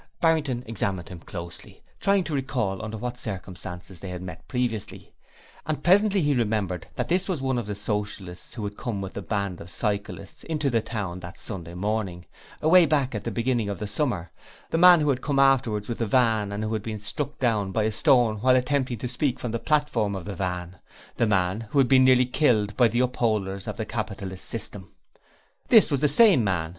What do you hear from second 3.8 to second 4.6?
they had met